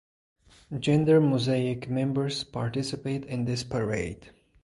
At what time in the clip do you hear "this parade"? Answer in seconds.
3.45-4.31